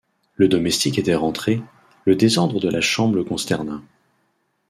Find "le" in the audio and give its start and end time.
0.33-0.47, 2.05-2.15, 3.13-3.23